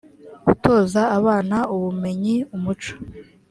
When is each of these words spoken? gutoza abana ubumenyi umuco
gutoza 0.45 1.01
abana 1.17 1.57
ubumenyi 1.75 2.35
umuco 2.55 2.93